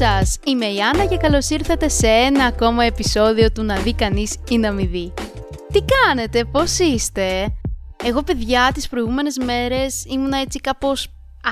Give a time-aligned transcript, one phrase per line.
[0.00, 0.38] σας!
[0.44, 4.58] Είμαι η Άννα και καλώς ήρθατε σε ένα ακόμα επεισόδιο του «Να δει κανείς ή
[4.58, 5.12] να μη δει».
[5.72, 7.54] Τι κάνετε, πώς είστε;
[8.04, 11.08] Εγώ παιδιά τις προηγούμενες μέρες ήμουνα έτσι κάπως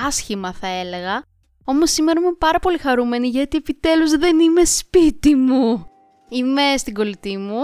[0.07, 1.23] άσχημα θα έλεγα,
[1.63, 5.85] όμως σήμερα είμαι πάρα πολύ χαρούμενη γιατί επιτέλους δεν είμαι σπίτι μου.
[6.29, 7.61] Είμαι στην κολλητή μου,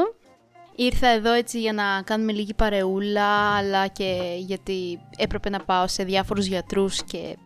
[0.76, 6.04] ήρθα εδώ έτσι για να κάνουμε λίγη παρεούλα, αλλά και γιατί έπρεπε να πάω σε
[6.04, 7.38] διάφορους γιατρούς και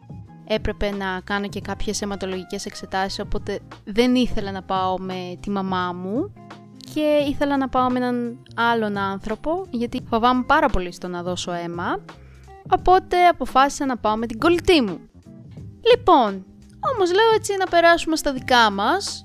[0.51, 5.93] έπρεπε να κάνω και κάποιες αιματολογικές εξετάσεις, οπότε δεν ήθελα να πάω με τη μαμά
[5.93, 6.33] μου
[6.93, 11.51] και ήθελα να πάω με έναν άλλον άνθρωπο, γιατί φοβάμαι πάρα πολύ στο να δώσω
[11.51, 12.03] αίμα,
[12.69, 14.99] οπότε αποφάσισα να πάω με την κολλητή μου.
[15.95, 16.45] Λοιπόν,
[16.95, 19.23] όμως λέω έτσι να περάσουμε στα δικά μας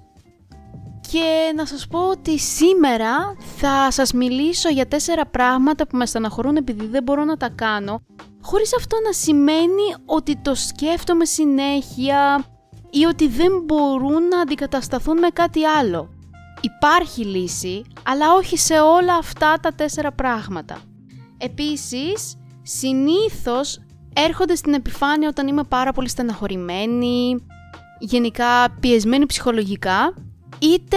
[1.11, 6.57] και να σας πω ότι σήμερα θα σας μιλήσω για τέσσερα πράγματα που με στεναχωρούν
[6.57, 8.03] επειδή δεν μπορώ να τα κάνω
[8.45, 12.45] χωρίς αυτό να σημαίνει ότι το σκέφτομαι συνέχεια
[12.91, 16.09] ή ότι δεν μπορούν να αντικατασταθούν με κάτι άλλο.
[16.61, 20.79] Υπάρχει λύση, αλλά όχι σε όλα αυτά τα τέσσερα πράγματα.
[21.39, 23.81] Επίσης, συνήθως
[24.13, 27.47] έρχονται στην επιφάνεια όταν είμαι πάρα πολύ στεναχωρημένη,
[27.99, 30.15] γενικά πιεσμένη ψυχολογικά,
[30.59, 30.97] είτε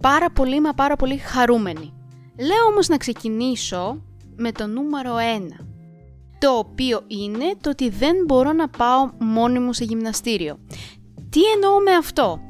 [0.00, 1.92] πάρα πολύ μα πάρα πολύ χαρούμενη.
[2.38, 4.02] Λέω όμως να ξεκινήσω
[4.36, 5.14] με το νούμερο
[5.60, 5.68] 1
[6.38, 10.58] το οποίο είναι το ότι δεν μπορώ να πάω μόνη μου σε γυμναστήριο.
[11.30, 12.40] Τι εννοώ με αυτό;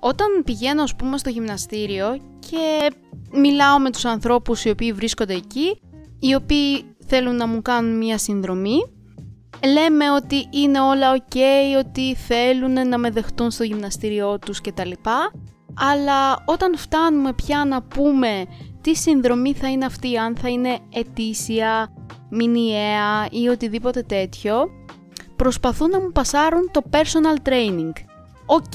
[0.00, 2.92] Όταν πηγαίνω ας πούμε στο γυμναστήριο και
[3.32, 5.80] μιλάω με τους ανθρώπους οι οποίοι βρίσκονται εκεί,
[6.18, 8.78] οι οποίοι θέλουν να μου κάνουν μια συνδρομή,
[9.64, 11.36] λέμε ότι είναι όλα ok,
[11.78, 14.90] ότι θέλουν να με δεχτούν στο γυμναστήριό τους κτλ.
[15.74, 18.44] Αλλά όταν φτάνουμε πια να πούμε
[18.80, 21.92] τι συνδρομή θα είναι αυτή, αν θα είναι ετήσια,
[22.34, 24.70] μηνιαία ή οτιδήποτε τέτοιο,
[25.36, 27.92] προσπαθούν να μου πασάρουν το personal training.
[28.46, 28.74] OK,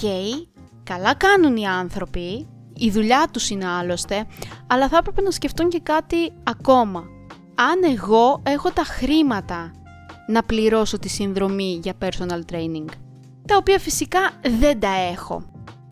[0.83, 4.25] καλά κάνουν οι άνθρωποι, η δουλειά τους είναι άλλωστε,
[4.67, 7.03] αλλά θα έπρεπε να σκεφτούν και κάτι ακόμα.
[7.55, 9.71] Αν εγώ έχω τα χρήματα
[10.27, 12.85] να πληρώσω τη συνδρομή για personal training,
[13.47, 14.19] τα οποία φυσικά
[14.59, 15.43] δεν τα έχω.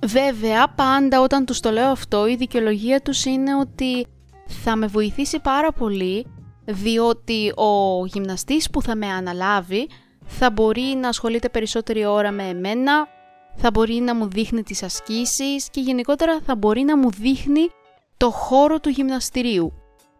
[0.05, 4.07] Βέβαια, πάντα όταν τους το λέω αυτό, η δικαιολογία τους είναι ότι
[4.45, 6.25] θα με βοηθήσει πάρα πολύ
[6.65, 9.89] διότι ο γυμναστής που θα με αναλάβει
[10.25, 13.07] θα μπορεί να ασχολείται περισσότερη ώρα με εμένα,
[13.55, 17.69] θα μπορεί να μου δείχνει τις ασκήσεις και γενικότερα θα μπορεί να μου δείχνει
[18.17, 19.73] το χώρο του γυμναστηρίου.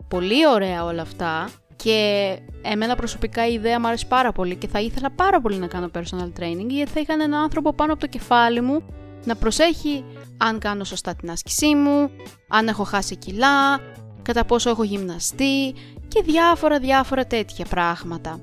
[0.08, 4.80] Πολύ ωραία όλα αυτά και εμένα προσωπικά η ιδέα μου αρέσει πάρα πολύ και θα
[4.80, 8.08] ήθελα πάρα πολύ να κάνω personal training γιατί θα είχα έναν άνθρωπο πάνω από το
[8.08, 8.84] κεφάλι μου
[9.26, 10.04] να προσέχει
[10.38, 12.10] αν κάνω σωστά την άσκησή μου,
[12.48, 13.80] αν έχω χάσει κιλά,
[14.22, 15.74] κατά πόσο έχω γυμναστεί
[16.16, 18.40] και διάφορα διάφορα τέτοια πράγματα.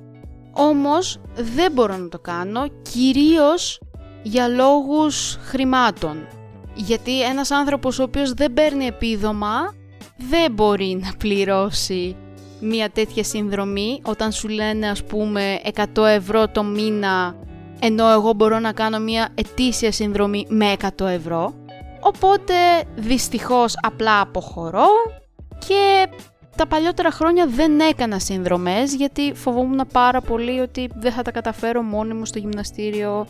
[0.53, 3.81] Όμως δεν μπορώ να το κάνω κυρίως
[4.22, 6.27] για λόγους χρημάτων.
[6.75, 9.75] Γιατί ένας άνθρωπος ο οποίος δεν παίρνει επίδομα
[10.16, 12.16] δεν μπορεί να πληρώσει
[12.61, 15.61] μια τέτοια συνδρομή όταν σου λένε ας πούμε
[15.94, 17.37] 100 ευρώ το μήνα
[17.81, 21.55] ενώ εγώ μπορώ να κάνω μια ετήσια συνδρομή με 100 ευρώ.
[22.00, 22.55] Οπότε
[22.94, 24.87] δυστυχώς απλά αποχωρώ
[25.59, 26.09] και
[26.56, 31.82] τα παλιότερα χρόνια δεν έκανα συνδρομές γιατί φοβόμουν πάρα πολύ ότι δεν θα τα καταφέρω
[31.82, 33.26] μόνη μου στο γυμναστήριο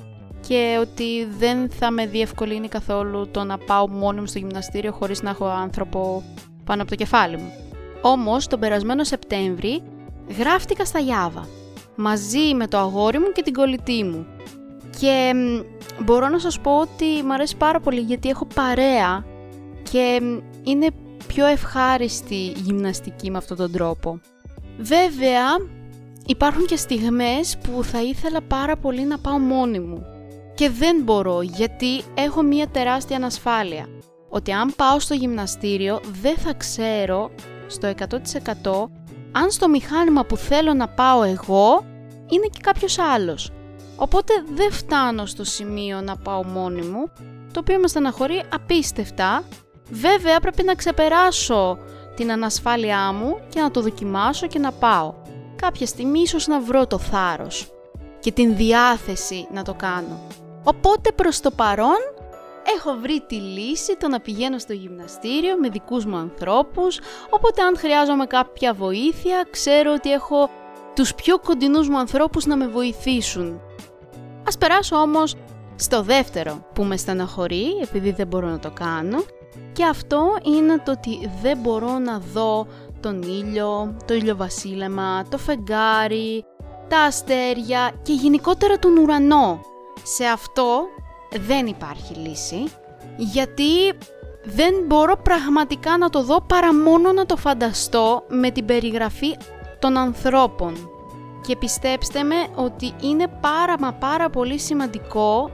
[0.49, 5.23] και ότι δεν θα με διευκολύνει καθόλου το να πάω μόνη μου στο γυμναστήριο χωρίς
[5.23, 6.23] να έχω άνθρωπο
[6.65, 7.53] πάνω από το κεφάλι μου.
[8.01, 9.83] Όμως, τον περασμένο Σεπτέμβρη
[10.39, 11.49] γράφτηκα στα Γιάβα
[11.97, 14.27] μαζί με το αγόρι μου και την κολλητή μου.
[15.01, 15.33] Και
[16.05, 19.25] μπορώ να σας πω ότι μου αρέσει πάρα πολύ γιατί έχω παρέα
[19.91, 20.21] και
[20.63, 20.87] είναι
[21.35, 24.21] πιο ευχάριστη γυμναστική με αυτόν τον τρόπο.
[24.79, 25.47] Βέβαια,
[26.27, 30.07] υπάρχουν και στιγμές που θα ήθελα πάρα πολύ να πάω μόνη μου.
[30.55, 33.87] Και δεν μπορώ γιατί έχω μία τεράστια ανασφάλεια.
[34.29, 37.31] Ότι αν πάω στο γυμναστήριο δεν θα ξέρω
[37.67, 38.89] στο 100%
[39.33, 41.85] αν στο μηχάνημα που θέλω να πάω εγώ
[42.27, 43.51] είναι και κάποιος άλλος.
[43.97, 47.11] Οπότε δεν φτάνω στο σημείο να πάω μόνη μου,
[47.53, 49.43] το οποίο με στεναχωρεί απίστευτα
[49.95, 51.79] Βέβαια πρέπει να ξεπεράσω
[52.15, 55.15] την ανασφάλειά μου και να το δοκιμάσω και να πάω.
[55.57, 57.71] Κάποια στιγμή ίσως να βρω το θάρρος
[58.21, 60.21] και την διάθεση να το κάνω.
[60.65, 61.99] Οπότε προς το παρόν
[62.77, 67.01] έχω βρει τη λύση το να πηγαίνω στο γυμναστήριο με δικούς μου ανθρώπους,
[67.31, 70.51] οπότε αν χρειάζομαι κάποια βοήθεια ξέρω ότι έχω
[70.95, 73.61] τους πιο κοντινούς μου ανθρώπους να με βοηθήσουν.
[74.47, 75.35] Ας περάσω όμως
[75.77, 79.25] στο δεύτερο που με στεναχωρεί επειδή δεν μπορώ να το κάνω
[79.73, 82.67] και αυτό είναι το ότι δεν μπορώ να δω
[83.01, 86.45] τον ήλιο, το ηλιοβασίλεμα, το φεγγάρι,
[86.89, 89.61] τα αστέρια και γενικότερα τον ουρανό.
[90.03, 90.83] Σε αυτό
[91.41, 92.65] δεν υπάρχει λύση,
[93.17, 93.93] γιατί
[94.45, 99.37] δεν μπορώ πραγματικά να το δω παρά μόνο να το φανταστώ με την περιγραφή
[99.79, 100.91] των ανθρώπων.
[101.47, 105.51] Και πιστέψτε με ότι είναι πάρα μα πάρα πολύ σημαντικό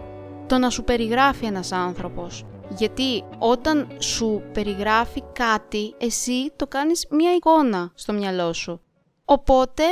[0.47, 2.45] το να σου περιγράφει ένας άνθρωπος.
[2.77, 8.81] Γιατί όταν σου περιγράφει κάτι, εσύ το κάνεις μία εικόνα στο μυαλό σου.
[9.25, 9.83] Οπότε,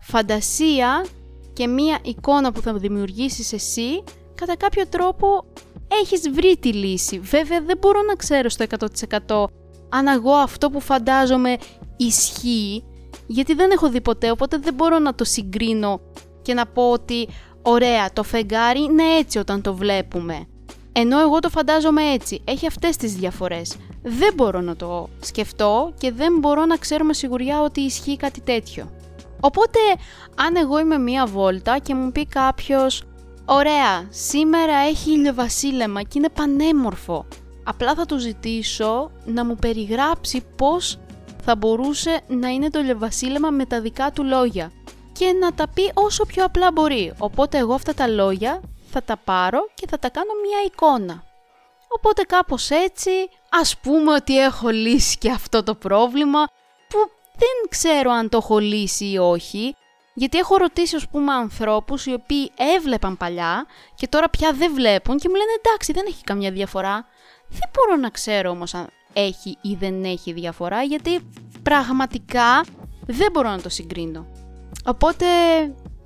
[0.00, 1.06] φαντασία
[1.52, 4.04] και μία εικόνα που θα δημιουργήσεις εσύ,
[4.34, 5.44] κατά κάποιο τρόπο
[6.02, 7.18] έχεις βρει τη λύση.
[7.18, 8.64] Βέβαια δεν μπορώ να ξέρω στο
[9.26, 9.44] 100%
[9.88, 11.56] αν εγώ αυτό που φαντάζομαι
[11.96, 12.84] ισχύει,
[13.26, 16.00] γιατί δεν έχω δει ποτέ, οπότε δεν μπορώ να το συγκρίνω
[16.42, 17.28] και να πω ότι
[17.62, 20.46] ωραία, το φεγγάρι είναι έτσι όταν το βλέπουμε.
[20.98, 23.76] Ενώ εγώ το φαντάζομαι έτσι, έχει αυτές τις διαφορές.
[24.02, 28.40] Δεν μπορώ να το σκεφτώ και δεν μπορώ να ξέρω με σιγουριά ότι ισχύει κάτι
[28.40, 28.90] τέτοιο.
[29.40, 29.78] Οπότε,
[30.34, 33.02] αν εγώ είμαι μία βόλτα και μου πει κάποιος
[33.44, 37.26] «Ωραία, σήμερα έχει ηλιοβασίλεμα και είναι πανέμορφο»,
[37.64, 40.98] απλά θα του ζητήσω να μου περιγράψει πώς
[41.44, 44.72] θα μπορούσε να είναι το ηλιοβασίλεμα με τα δικά του λόγια
[45.12, 47.12] και να τα πει όσο πιο απλά μπορεί.
[47.18, 48.60] Οπότε εγώ αυτά τα λόγια
[48.96, 51.24] θα τα πάρω και θα τα κάνω μια εικόνα.
[51.88, 53.10] Οπότε κάπως έτσι
[53.48, 56.44] ας πούμε ότι έχω λύσει και αυτό το πρόβλημα
[56.88, 56.98] που
[57.36, 59.76] δεν ξέρω αν το έχω λύσει ή όχι
[60.14, 65.18] γιατί έχω ρωτήσει ας πούμε ανθρώπους οι οποίοι έβλεπαν παλιά και τώρα πια δεν βλέπουν
[65.18, 67.06] και μου λένε εντάξει δεν έχει καμιά διαφορά.
[67.48, 71.30] Δεν μπορώ να ξέρω όμως αν έχει ή δεν έχει διαφορά γιατί
[71.62, 72.64] πραγματικά
[73.06, 74.26] δεν μπορώ να το συγκρίνω.
[74.84, 75.26] Οπότε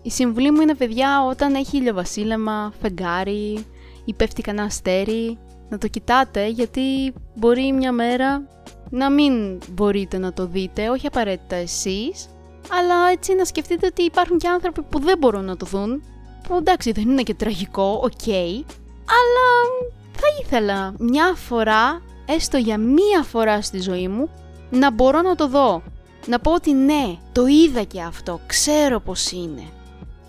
[0.03, 3.67] η συμβουλή μου είναι παιδιά όταν έχει ηλιοβασίλεμα, φεγγάρι
[4.05, 5.39] ή πέφτει κανένα αστέρι
[5.69, 8.43] να το κοιτάτε γιατί μπορεί μια μέρα
[8.91, 12.29] να μην μπορείτε να το δείτε, όχι απαραίτητα εσείς,
[12.71, 16.03] αλλά έτσι να σκεφτείτε ότι υπάρχουν και άνθρωποι που δεν μπορούν να το δουν,
[16.49, 18.29] που εντάξει δεν είναι και τραγικό, οκ,
[19.17, 19.49] αλλά
[20.13, 24.31] θα ήθελα μια φορά, έστω για μία φορά στη ζωή μου,
[24.71, 25.83] να μπορώ να το δω.
[26.27, 29.63] Να πω ότι ναι, το είδα και αυτό, ξέρω πως είναι.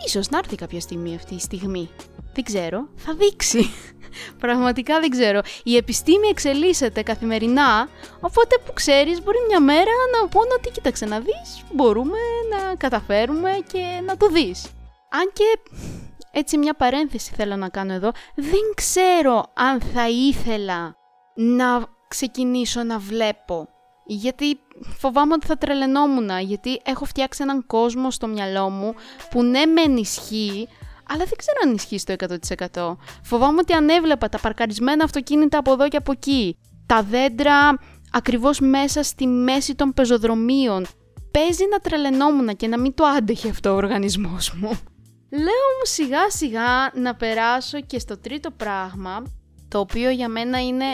[0.05, 1.89] Ίσως να έρθει κάποια στιγμή αυτή η στιγμή.
[2.33, 3.69] Δεν ξέρω, θα δείξει.
[4.43, 5.41] Πραγματικά δεν ξέρω.
[5.63, 7.89] Η επιστήμη εξελίσσεται καθημερινά,
[8.19, 12.17] οπότε που ξέρεις μπορεί μια μέρα να πούνε ότι κοίταξε να δεις, μπορούμε
[12.49, 14.65] να καταφέρουμε και να το δεις.
[15.09, 15.59] Αν και
[16.31, 20.95] έτσι μια παρένθεση θέλω να κάνω εδώ, δεν ξέρω αν θα ήθελα
[21.33, 23.67] να ξεκινήσω να βλέπω.
[24.13, 24.59] Γιατί
[24.97, 28.93] φοβάμαι ότι θα τρελαινόμουν, γιατί έχω φτιάξει έναν κόσμο στο μυαλό μου
[29.29, 30.67] που ναι μεν ισχύει,
[31.07, 32.13] αλλά δεν ξέρω αν ισχύει στο
[32.73, 32.95] 100%.
[33.23, 37.79] Φοβάμαι ότι αν έβλεπα τα παρκαρισμένα αυτοκίνητα από εδώ και από εκεί, τα δέντρα
[38.11, 40.85] ακριβώς μέσα στη μέση των πεζοδρομίων,
[41.31, 44.69] παίζει να τρελαινόμουν και να μην το άντεχε αυτό ο οργανισμός μου.
[45.29, 49.23] Λέω μου σιγά σιγά να περάσω και στο τρίτο πράγμα,
[49.71, 50.85] το οποίο για μένα είναι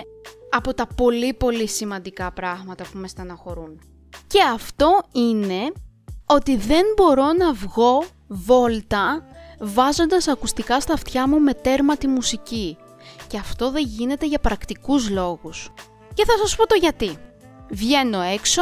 [0.50, 3.80] από τα πολύ πολύ σημαντικά πράγματα που με στεναχωρούν.
[4.28, 5.72] Και αυτό είναι
[6.26, 9.24] ότι δεν μπορώ να βγω βόλτα
[9.60, 12.78] βάζοντας ακουστικά στα αυτιά μου με τέρμα τη μουσική.
[13.28, 15.74] Και αυτό δεν γίνεται για πρακτικούς λόγους.
[16.14, 17.18] Και θα σας πω το γιατί.
[17.70, 18.62] Βγαίνω έξω,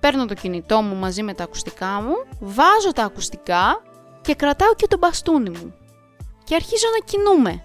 [0.00, 3.82] παίρνω το κινητό μου μαζί με τα ακουστικά μου, βάζω τα ακουστικά
[4.20, 5.74] και κρατάω και το μπαστούνι μου.
[6.44, 7.62] Και αρχίζω να κινούμε.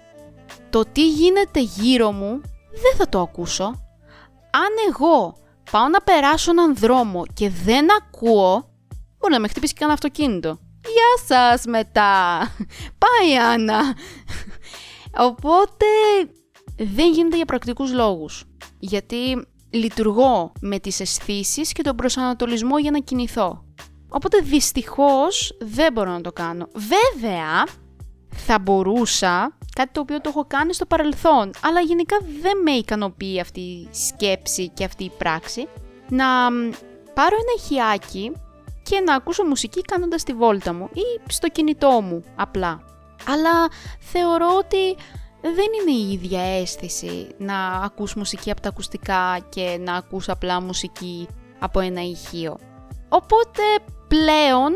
[0.70, 3.64] Το τι γίνεται γύρω μου δεν θα το ακούσω.
[4.50, 5.36] Αν εγώ
[5.70, 8.68] πάω να περάσω έναν δρόμο και δεν ακούω,
[9.18, 10.58] μπορεί να με χτυπήσει και κανένα αυτοκίνητο.
[10.82, 12.38] Γεια σας μετά.
[12.98, 13.80] Πάει Άννα.
[15.16, 15.86] Οπότε
[16.76, 18.44] δεν γίνεται για πρακτικούς λόγους.
[18.78, 23.64] Γιατί λειτουργώ με τις αισθήσεις και τον προσανατολισμό για να κινηθώ.
[24.08, 26.68] Οπότε δυστυχώς δεν μπορώ να το κάνω.
[26.74, 27.64] Βέβαια
[28.36, 33.40] θα μπορούσα, κάτι το οποίο το έχω κάνει στο παρελθόν, αλλά γενικά δεν με ικανοποιεί
[33.40, 35.68] αυτή η σκέψη και αυτή η πράξη,
[36.08, 36.26] να
[37.14, 38.32] πάρω ένα ηχιάκι
[38.82, 42.80] και να ακούσω μουσική κάνοντας τη βόλτα μου ή στο κινητό μου απλά.
[43.28, 44.96] Αλλά θεωρώ ότι
[45.42, 50.60] δεν είναι η ίδια αίσθηση να ακούς μουσική από τα ακουστικά και να ακούς απλά
[50.60, 52.58] μουσική από ένα ηχείο.
[53.08, 53.62] Οπότε
[54.08, 54.72] πλέον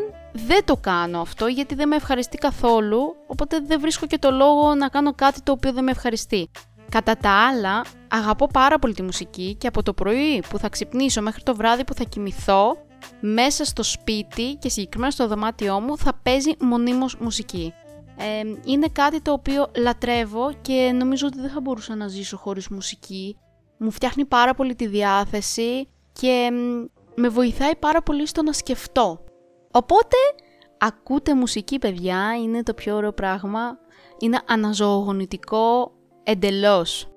[0.46, 4.74] δεν το κάνω αυτό γιατί δεν με ευχαριστεί καθόλου, οπότε δεν βρίσκω και το λόγο
[4.74, 6.50] να κάνω κάτι το οποίο δεν με ευχαριστεί.
[6.90, 11.22] Κατά τα άλλα, αγαπώ πάρα πολύ τη μουσική και από το πρωί που θα ξυπνήσω
[11.22, 12.76] μέχρι το βράδυ που θα κοιμηθώ,
[13.20, 17.72] μέσα στο σπίτι και συγκεκριμένα στο δωμάτιό μου θα παίζει μονίμως μουσική.
[18.16, 22.68] Ε, είναι κάτι το οποίο λατρεύω και νομίζω ότι δεν θα μπορούσα να ζήσω χωρίς
[22.68, 23.36] μουσική.
[23.78, 26.50] Μου φτιάχνει πάρα πολύ τη διάθεση και
[27.14, 29.24] με βοηθάει πάρα πολύ στο να σκεφτώ.
[29.70, 30.16] Οπότε,
[30.78, 33.78] ακούτε μουσική παιδιά, είναι το πιο ωραίο πράγμα.
[34.18, 37.08] Είναι αναζωογονητικό, εντελώς.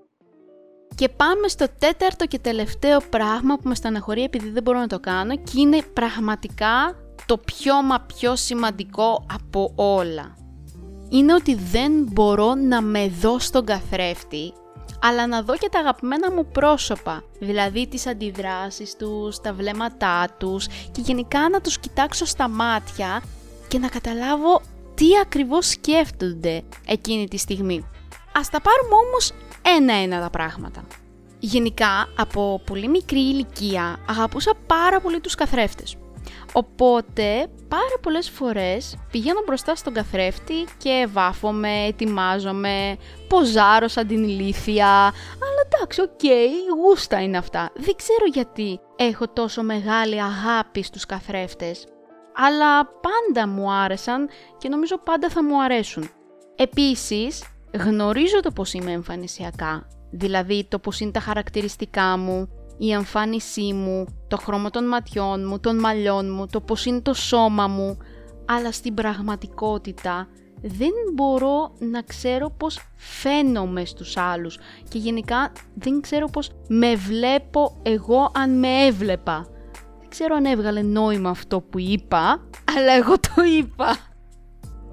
[0.96, 5.00] Και πάμε στο τέταρτο και τελευταίο πράγμα που με στεναχωρεί επειδή δεν μπορώ να το
[5.00, 10.36] κάνω και είναι πραγματικά το πιο μα πιο σημαντικό από όλα.
[11.10, 14.54] Είναι ότι δεν μπορώ να με δω στον καθρέφτη
[15.02, 20.68] αλλά να δω και τα αγαπημένα μου πρόσωπα, δηλαδή τις αντιδράσεις τους, τα βλέμματά τους
[20.68, 23.22] και γενικά να τους κοιτάξω στα μάτια
[23.68, 24.62] και να καταλάβω
[24.96, 27.86] τι ακριβώς σκέφτονται εκείνη τη στιγμή.
[28.34, 30.84] Ας τα πάρουμε όμως ένα-ένα τα πράγματα.
[31.40, 35.98] Γενικά, από πολύ μικρή ηλικία αγαπούσα πάρα πολύ τους καθρέφτες.
[36.54, 44.88] Οπότε, πάρα πολλές φορές πηγαίνω μπροστά στον καθρέφτη και βάφομαι, ετοιμάζομαι, ποζάρω σαν την ηλίθια.
[45.44, 46.48] Αλλά εντάξει, OK, okay,
[46.84, 47.72] γούστα είναι αυτά.
[47.76, 51.88] Δεν ξέρω γιατί έχω τόσο μεγάλη αγάπη στους καθρέφτες.
[52.36, 56.10] Αλλά πάντα μου άρεσαν και νομίζω πάντα θα μου αρέσουν.
[56.56, 57.44] Επίσης,
[57.74, 59.88] γνωρίζω το πώς είμαι εμφανισιακά.
[60.12, 62.50] Δηλαδή το πώς είναι τα χαρακτηριστικά μου,
[62.84, 67.14] η εμφάνισή μου, το χρώμα των ματιών μου, των μαλλιών μου, το πώς είναι το
[67.14, 67.98] σώμα μου,
[68.46, 70.28] αλλά στην πραγματικότητα
[70.62, 74.60] δεν μπορώ να ξέρω πώς φαίνομαι στους άλλους.
[74.90, 79.48] Και γενικά δεν ξέρω πώς με βλέπω εγώ αν με έβλεπα.
[80.00, 82.48] Δεν ξέρω αν έβγαλε νόημα αυτό που είπα,
[82.78, 83.98] αλλά εγώ το είπα.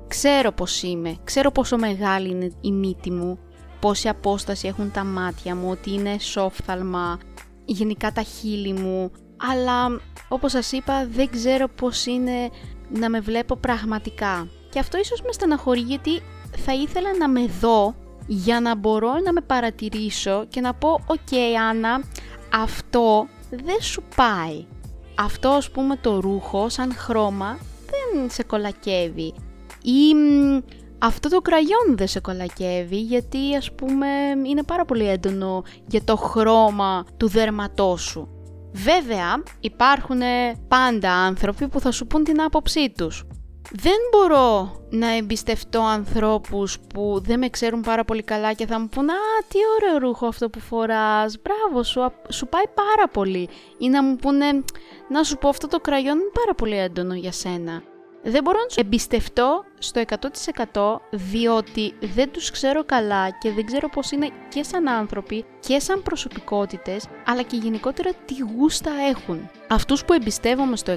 [0.08, 3.38] Ξέρω πώς είμαι, ξέρω πόσο μεγάλη είναι η μύτη μου,
[3.80, 7.18] πόση απόσταση έχουν τα μάτια μου, ότι είναι σόφθαλμα,
[7.72, 12.50] γενικά τα χείλη μου, αλλά όπως σας είπα δεν ξέρω πώς είναι
[12.88, 14.48] να με βλέπω πραγματικά.
[14.70, 16.20] Και αυτό ίσως με στεναχωρεί γιατί
[16.56, 17.94] θα ήθελα να με δω
[18.26, 22.02] για να μπορώ να με παρατηρήσω και να πω «OK Άννα,
[22.52, 24.66] αυτό δεν σου πάει».
[25.14, 27.58] Αυτό ας πούμε το ρούχο σαν χρώμα
[27.90, 29.34] δεν σε κολακεύει.
[29.82, 30.14] Ή
[30.98, 34.08] αυτό το κραγιόν δεν σε κολακεύει γιατί ας πούμε
[34.46, 38.28] είναι πάρα πολύ έντονο για το χρώμα του δέρματός σου.
[38.72, 40.20] Βέβαια υπάρχουν
[40.68, 43.24] πάντα άνθρωποι που θα σου πούν την άποψή τους.
[43.70, 48.88] Δεν μπορώ να εμπιστευτώ ανθρώπους που δεν με ξέρουν πάρα πολύ καλά και θα μου
[48.88, 49.14] πούν «Α,
[49.48, 54.16] τι ωραίο ρούχο αυτό που φοράς, μπράβο σου, σου πάει πάρα πολύ» ή να μου
[54.16, 54.46] πούνε
[55.08, 57.82] «Να σου πω αυτό το κραγιόν είναι πάρα πολύ έντονο για σένα»
[58.22, 60.02] δεν μπορώ να τους εμπιστευτώ στο
[60.72, 65.78] 100% διότι δεν τους ξέρω καλά και δεν ξέρω πώς είναι και σαν άνθρωποι και
[65.80, 69.50] σαν προσωπικότητες αλλά και γενικότερα τι γούστα έχουν.
[69.68, 70.96] Αυτούς που εμπιστεύομαι στο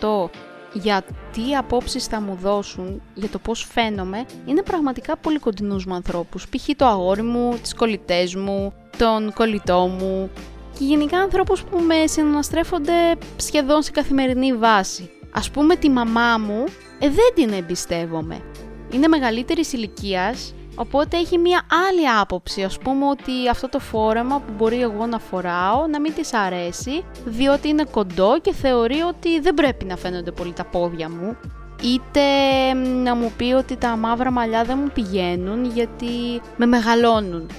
[0.00, 0.30] 100%
[0.72, 5.94] για τι απόψεις θα μου δώσουν, για το πώς φαίνομαι, είναι πραγματικά πολύ κοντινούς μου
[5.94, 6.48] ανθρώπους.
[6.48, 6.76] Π.χ.
[6.76, 10.30] το αγόρι μου, τις κολλητές μου, τον κολλητό μου
[10.78, 12.92] και γενικά ανθρώπους που με συναναστρέφονται
[13.36, 15.10] σχεδόν σε καθημερινή βάση.
[15.32, 18.40] Ας πούμε τη μαμά μου ε, δεν την εμπιστεύομαι.
[18.92, 22.62] Είναι μεγαλύτερης ηλικίας, οπότε έχει μία άλλη άποψη.
[22.62, 27.04] Ας πούμε ότι αυτό το φόρεμα που μπορεί εγώ να φοράω να μην της αρέσει,
[27.24, 31.36] διότι είναι κοντό και θεωρεί ότι δεν πρέπει να φαίνονται πολύ τα πόδια μου.
[31.82, 32.20] Είτε
[33.02, 37.50] να μου πει ότι τα μαύρα μαλλιά δεν μου πηγαίνουν γιατί με μεγαλώνουν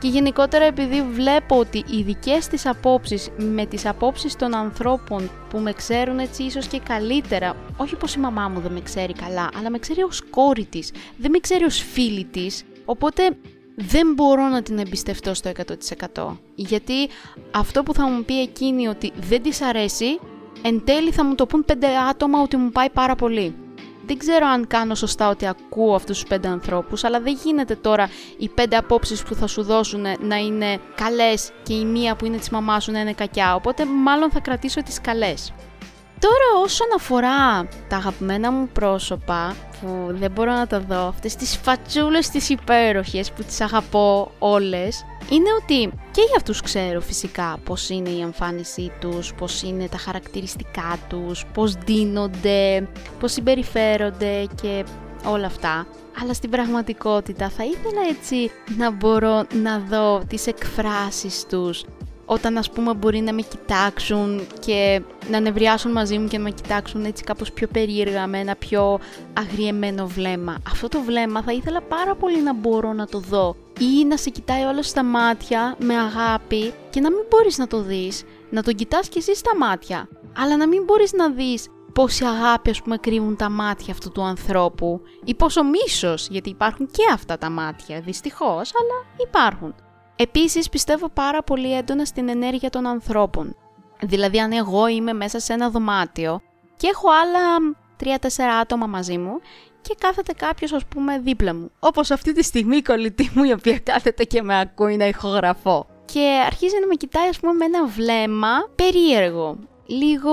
[0.00, 5.58] και γενικότερα επειδή βλέπω ότι οι δικές της απόψεις με τις απόψεις των ανθρώπων που
[5.58, 9.48] με ξέρουν έτσι ίσως και καλύτερα, όχι πως η μαμά μου δεν με ξέρει καλά,
[9.58, 13.22] αλλά με ξέρει ως κόρη της, δεν με ξέρει ως φίλη της, οπότε
[13.74, 15.50] δεν μπορώ να την εμπιστευτώ στο
[16.14, 16.36] 100%.
[16.54, 17.08] Γιατί
[17.50, 20.18] αυτό που θα μου πει εκείνη ότι δεν της αρέσει,
[20.62, 23.54] εν τέλει θα μου το πούν πέντε άτομα ότι μου πάει πάρα πολύ
[24.06, 28.08] δεν ξέρω αν κάνω σωστά ότι ακούω αυτούς τους πέντε ανθρώπους, αλλά δεν γίνεται τώρα
[28.38, 32.36] οι πέντε απόψεις που θα σου δώσουν να είναι καλές και η μία που είναι
[32.36, 35.52] της μαμάς σου να είναι κακιά, οπότε μάλλον θα κρατήσω τις καλές.
[36.20, 41.56] Τώρα όσον αφορά τα αγαπημένα μου πρόσωπα, που δεν μπορώ να τα δω, αυτές τις
[41.56, 47.88] φατσούλες τις υπέροχες που τις αγαπώ όλες, είναι ότι και για αυτούς ξέρω φυσικά πώς
[47.88, 52.88] είναι η εμφάνισή τους, πώς είναι τα χαρακτηριστικά τους, πώς δίνονται,
[53.20, 54.84] πώς συμπεριφέρονται και
[55.24, 55.86] όλα αυτά.
[56.22, 61.84] Αλλά στην πραγματικότητα θα ήθελα έτσι να μπορώ να δω τις εκφράσεις τους,
[62.32, 66.50] όταν ας πούμε μπορεί να με κοιτάξουν και να νευριάσουν μαζί μου και να με
[66.50, 68.98] κοιτάξουν έτσι κάπως πιο περίεργα με ένα πιο
[69.38, 70.56] αγριεμένο βλέμμα.
[70.70, 74.30] Αυτό το βλέμμα θα ήθελα πάρα πολύ να μπορώ να το δω ή να σε
[74.30, 78.74] κοιτάει όλο στα μάτια με αγάπη και να μην μπορείς να το δεις, να τον
[78.74, 82.96] κοιτάς κι εσύ στα μάτια, αλλά να μην μπορείς να δεις πόση αγάπη ας πούμε
[82.96, 88.00] κρύβουν τα μάτια αυτού του ανθρώπου ή πόσο μίσος, γιατί υπάρχουν και αυτά τα μάτια,
[88.00, 89.74] δυστυχώς, αλλά υπάρχουν.
[90.22, 93.56] Επίσης πιστεύω πάρα πολύ έντονα στην ενέργεια των ανθρώπων.
[94.00, 96.40] Δηλαδή αν εγώ είμαι μέσα σε ένα δωμάτιο
[96.76, 97.74] και έχω άλλα
[98.18, 98.26] 3-4
[98.60, 99.40] άτομα μαζί μου
[99.80, 101.70] και κάθεται κάποιος, ας πούμε, δίπλα μου.
[101.78, 105.86] Όπως αυτή τη στιγμή η κολλητή μου, η οποία κάθεται και με ακούει να ηχογραφώ.
[106.04, 109.58] Και αρχίζει να με κοιτάει, ας πούμε, με ένα βλέμμα περίεργο.
[109.86, 110.32] Λίγο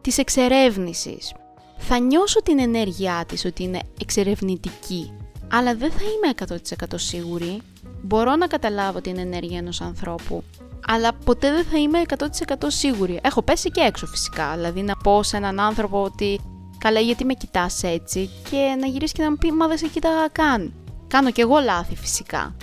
[0.00, 1.34] της εξερεύνησης.
[1.78, 5.12] Θα νιώσω την ενέργειά της ότι είναι εξερευνητική,
[5.52, 7.60] αλλά δεν θα είμαι 100% σίγουρη.
[8.02, 10.42] Μπορώ να καταλάβω την ενέργεια ενός ανθρώπου,
[10.86, 13.20] αλλά ποτέ δεν θα είμαι 100% σίγουρη.
[13.22, 16.40] Έχω πέσει και έξω φυσικά, δηλαδή να πω σε έναν άνθρωπο ότι
[16.78, 19.86] καλά γιατί με κοιτάς έτσι και να γυρίσει και να μου πει μα δεν σε
[19.86, 20.72] κοίταγα καν.
[21.06, 22.56] Κάνω κι εγώ λάθη φυσικά.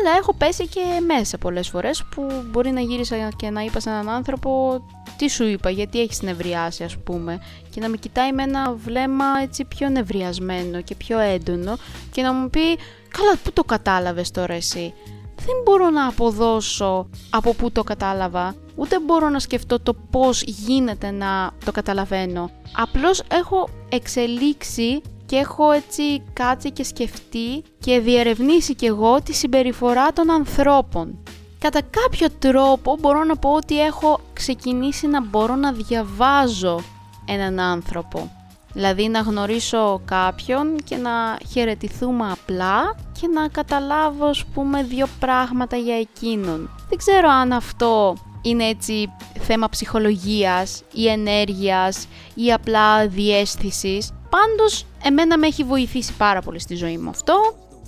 [0.00, 3.90] Αλλά έχω πέσει και μέσα πολλές φορές που μπορεί να γύρισα και να είπα σε
[3.90, 4.80] έναν άνθρωπο
[5.16, 9.24] τι σου είπα, γιατί έχεις νευριάσει ας πούμε και να με κοιτάει με ένα βλέμμα
[9.42, 11.76] έτσι πιο νευριασμένο και πιο έντονο
[12.12, 12.78] και να μου πει
[13.18, 14.94] καλά πού το κατάλαβες τώρα εσύ;
[15.36, 21.10] Δεν μπορώ να αποδώσω από πού το κατάλαβα, ούτε μπορώ να σκεφτώ το πώς γίνεται
[21.10, 22.50] να το καταλαβαίνω.
[22.76, 30.12] Απλώς έχω εξελίξει και έχω έτσι κάτσει και σκεφτεί και διερευνήσει κι εγώ τη συμπεριφορά
[30.12, 31.18] των ανθρώπων.
[31.58, 36.80] Κατά κάποιο τρόπο μπορώ να πω ότι έχω ξεκινήσει να μπορώ να διαβάζω
[37.24, 38.30] έναν άνθρωπο.
[38.72, 41.10] Δηλαδή να γνωρίσω κάποιον και να
[41.50, 46.70] χαιρετηθούμε απλά και να καταλάβω ας πούμε δύο πράγματα για εκείνον.
[46.88, 54.12] Δεν ξέρω αν αυτό είναι έτσι θέμα ψυχολογίας ή ενέργειας ή απλά διέστησης.
[54.30, 57.34] Πάντως εμένα με έχει βοηθήσει πάρα πολύ στη ζωή μου αυτό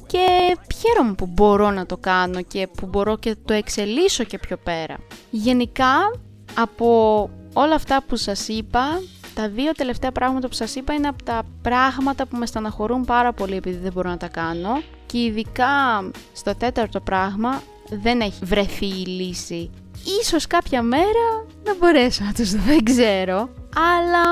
[0.07, 4.57] και χαίρομαι που μπορώ να το κάνω και που μπορώ και το εξελίσσω και πιο
[4.57, 4.97] πέρα.
[5.31, 5.95] Γενικά
[6.55, 9.01] από όλα αυτά που σας είπα,
[9.37, 13.33] τα δύο τελευταία πράγματα που σας είπα είναι από τα πράγματα που με στεναχωρούν πάρα
[13.33, 14.83] πολύ επειδή δεν μπορώ να τα κάνω.
[15.07, 15.67] Και ειδικά
[16.33, 19.71] στο τέταρτο πράγμα δεν έχει βρεθεί η λύση.
[20.21, 23.49] Ίσως κάποια μέρα να μπορέσω να τους δω, δεν ξέρω.
[23.99, 24.25] Αλλά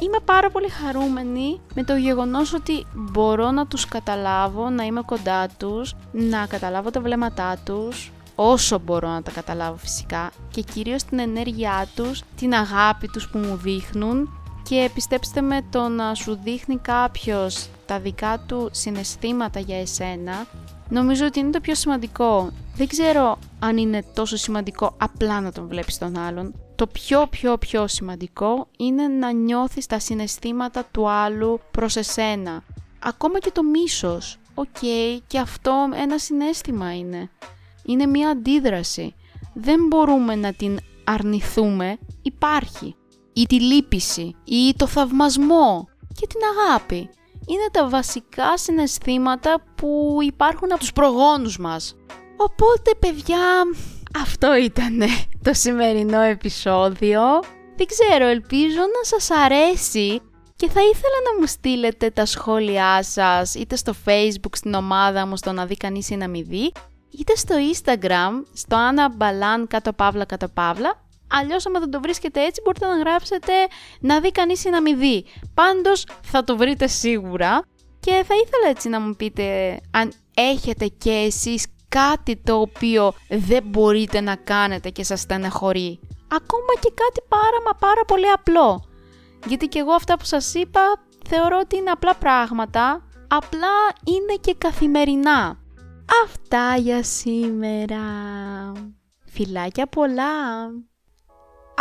[0.00, 5.48] είμαι πάρα πολύ χαρούμενη με το γεγονός ότι μπορώ να τους καταλάβω, να είμαι κοντά
[5.58, 11.18] τους, να καταλάβω τα βλέμματά τους, όσο μπορώ να τα καταλάβω φυσικά και κυρίως την
[11.18, 14.37] ενέργειά τους, την αγάπη τους που μου δείχνουν
[14.68, 20.46] και πιστέψτε με το να σου δείχνει κάποιος τα δικά του συναισθήματα για εσένα
[20.88, 22.50] νομίζω ότι είναι το πιο σημαντικό.
[22.76, 27.58] Δεν ξέρω αν είναι τόσο σημαντικό απλά να τον βλέπεις τον άλλον το πιο πιο
[27.58, 32.62] πιο σημαντικό είναι να νιώθεις τα συναισθήματα του άλλου προς εσένα.
[32.98, 34.38] Ακόμα και το μίσος.
[34.54, 34.78] Οκ,
[35.26, 37.30] και αυτό ένα συνέστημα είναι.
[37.84, 39.14] Είναι μια αντίδραση.
[39.54, 41.98] Δεν μπορούμε να την αρνηθούμε.
[42.22, 42.94] Υπάρχει.
[43.38, 45.88] Ή τη λύπηση, ή το θαυμασμό
[46.20, 46.96] και την αγάπη.
[47.46, 51.96] Είναι τα βασικά συναισθήματα που υπάρχουν από τους προγόνους μας.
[52.36, 53.38] Οπότε παιδιά,
[54.22, 54.98] αυτό ήταν
[55.42, 57.20] το σημερινό επεισόδιο.
[57.76, 60.20] Δεν ξέρω, ελπίζω να σας αρέσει
[60.56, 65.36] και θα ήθελα να μου στείλετε τα σχόλιά σας είτε στο facebook στην ομάδα μου
[65.36, 66.72] στο να δει κανείς ή να μην δει
[67.18, 72.44] είτε στο instagram στο Anna Balan κάτω παύλα κάτω παύλα Αλλιώς άμα δεν το βρίσκετε
[72.44, 73.52] έτσι μπορείτε να γράψετε
[74.00, 75.24] να δει κανείς ή να μην δει.
[75.54, 77.62] Πάντως θα το βρείτε σίγουρα
[78.00, 83.62] και θα ήθελα έτσι να μου πείτε αν έχετε και εσείς κάτι το οποίο δεν
[83.64, 86.00] μπορείτε να κάνετε και σας στεναχωρεί.
[86.28, 88.84] Ακόμα και κάτι πάρα μα πάρα πολύ απλό.
[89.46, 90.80] Γιατί και εγώ αυτά που σας είπα
[91.28, 95.58] θεωρώ ότι είναι απλά πράγματα, απλά είναι και καθημερινά.
[96.24, 98.02] Αυτά για σήμερα.
[99.26, 100.32] Φιλάκια πολλά.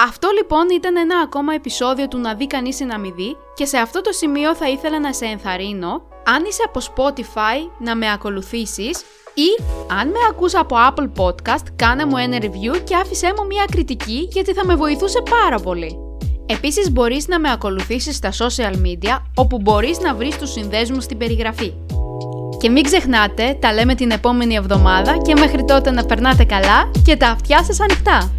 [0.06, 3.66] Αυτό λοιπόν ήταν ένα ακόμα επεισόδιο του να δει κανείς ή να μην δει και
[3.66, 8.12] σε αυτό το σημείο θα ήθελα να σε ενθαρρύνω αν είσαι από Spotify να με
[8.12, 9.00] ακολουθήσεις
[9.34, 9.64] ή
[10.00, 14.28] αν με ακούς από Apple Podcast, κάνε μου ένα review και άφησέ μου μια κριτική
[14.32, 15.98] γιατί θα με βοηθούσε πάρα πολύ.
[16.46, 21.18] Επίσης μπορείς να με ακολουθήσεις στα social media όπου μπορείς να βρεις τους συνδέσμους στην
[21.18, 21.74] περιγραφή.
[22.60, 27.16] Και μην ξεχνάτε, τα λέμε την επόμενη εβδομάδα και μέχρι τότε να περνάτε καλά και
[27.16, 28.32] τα αυτιά σας ανοιχτά.